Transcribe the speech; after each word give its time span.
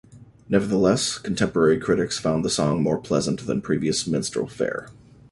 Nevertheless, 0.49 1.19
contemporary 1.19 1.79
critics 1.79 2.17
found 2.17 2.43
the 2.43 2.49
song 2.49 2.81
more 2.81 2.97
pleasant 2.97 3.45
than 3.45 3.61
previous 3.61 4.07
minstrel 4.07 4.47
fare. 4.47 4.89